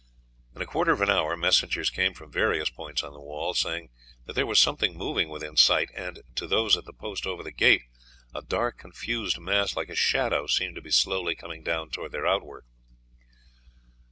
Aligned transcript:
In 0.55 0.63
a 0.63 0.65
quarter 0.65 0.91
of 0.91 1.01
an 1.01 1.11
hour 1.11 1.37
messengers 1.37 1.91
came 1.91 2.15
from 2.15 2.31
various 2.31 2.71
points 2.71 3.03
on 3.03 3.13
the 3.13 3.19
wall 3.21 3.53
saying 3.53 3.91
that 4.25 4.33
there 4.33 4.47
was 4.47 4.57
something 4.57 4.97
moving 4.97 5.29
within 5.29 5.55
sight, 5.55 5.91
and 5.93 6.23
to 6.37 6.47
those 6.47 6.75
at 6.75 6.85
the 6.85 6.91
post 6.91 7.27
over 7.27 7.43
the 7.43 7.51
gate 7.51 7.83
a 8.33 8.41
dark 8.41 8.79
confused 8.79 9.37
mass 9.37 9.75
like 9.75 9.89
a 9.89 9.95
shadow 9.95 10.47
seemed 10.47 10.73
to 10.73 10.81
be 10.81 10.89
slowly 10.89 11.35
coming 11.35 11.61
down 11.61 11.91
towards 11.91 12.13
their 12.13 12.25
outwork. 12.25 12.65